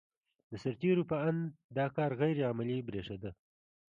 د 0.49 0.53
سرتېرو 0.63 1.03
په 1.11 1.15
اند 1.27 1.41
دا 1.77 1.85
کار 1.95 2.11
غیر 2.21 2.37
عملي 2.51 2.77
برېښېده. 2.87 3.31